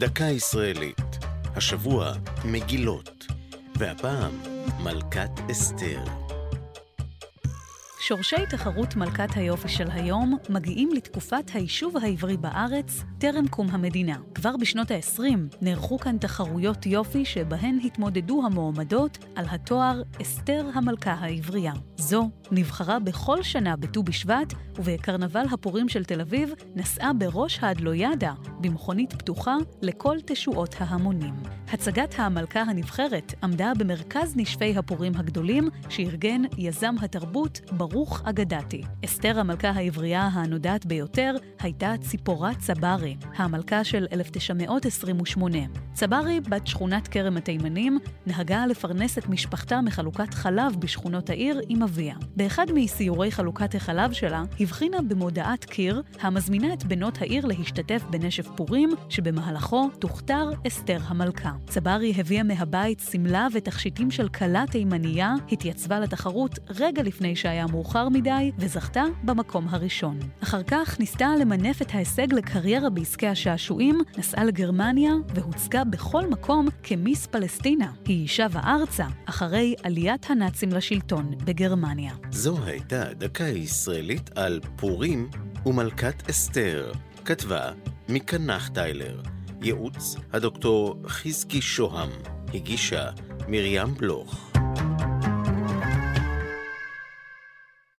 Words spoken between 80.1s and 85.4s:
הנאצים לשלטון בגרמניה. זו הייתה דקה ישראלית על פורים